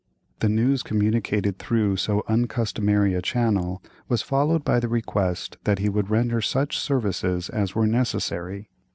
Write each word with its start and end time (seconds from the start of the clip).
The 0.39 0.49
news 0.49 0.81
communicated 0.81 1.59
through 1.59 1.97
so 1.97 2.23
uncustomary 2.27 3.13
a 3.13 3.21
channel 3.21 3.83
was 4.07 4.23
followed 4.23 4.63
by 4.63 4.79
the 4.79 4.87
request 4.89 5.57
that 5.65 5.77
he 5.77 5.89
would 5.89 6.09
render 6.09 6.41
such 6.41 6.79
services 6.79 7.49
as 7.49 7.75
were 7.75 7.85
necessary. 7.85 8.71